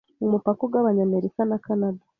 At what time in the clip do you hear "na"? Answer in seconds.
1.49-1.57